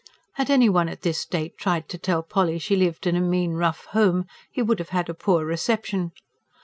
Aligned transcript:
Had 0.33 0.49
anyone 0.49 0.89
at 0.89 1.03
this 1.03 1.27
date 1.27 1.59
tried 1.59 1.87
to 1.89 1.97
tell 1.99 2.23
Polly 2.23 2.57
she 2.57 2.75
lived 2.75 3.05
in 3.05 3.15
a 3.15 3.21
mean, 3.21 3.53
rough 3.53 3.85
home, 3.91 4.25
he 4.49 4.59
would 4.63 4.79
have 4.79 4.89
had 4.89 5.09
a 5.09 5.13
poor 5.13 5.45
reception. 5.45 6.11